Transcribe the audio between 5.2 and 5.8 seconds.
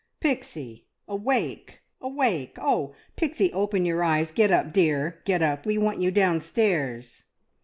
get up! We